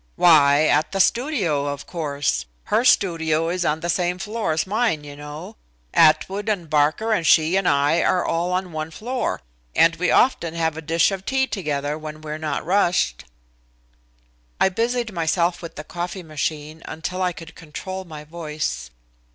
"Why, 0.15 0.63
at 0.65 0.93
the 0.93 0.99
studio, 0.99 1.67
of 1.67 1.85
course. 1.85 2.47
Her 2.63 2.83
studio 2.83 3.49
is 3.49 3.63
on 3.63 3.81
the 3.81 3.87
same 3.89 4.17
floor 4.17 4.51
as 4.51 4.65
mine, 4.65 5.03
you 5.03 5.15
know. 5.15 5.57
Atwood 5.93 6.49
and 6.49 6.67
Barker 6.67 7.13
and 7.13 7.23
she 7.27 7.55
and 7.55 7.67
I 7.69 8.01
are 8.01 8.25
all 8.25 8.51
on 8.51 8.71
one 8.71 8.89
floor, 8.89 9.41
and 9.75 9.95
we 9.97 10.09
often 10.09 10.55
have 10.55 10.75
a 10.75 10.81
dish 10.81 11.11
of 11.11 11.23
tea 11.23 11.45
together 11.45 11.99
when 11.99 12.21
we 12.21 12.31
are 12.31 12.39
not 12.39 12.65
rushed." 12.65 13.25
I 14.59 14.69
busied 14.69 15.13
myself 15.13 15.61
with 15.61 15.75
the 15.75 15.83
coffee 15.83 16.23
machine 16.23 16.81
until 16.85 17.21
I 17.21 17.31
could 17.31 17.53
control 17.53 18.03
my 18.03 18.23
voice. 18.23 18.89